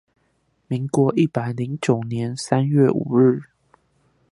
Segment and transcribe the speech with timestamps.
[0.67, 3.43] 民國一百零九年三月五日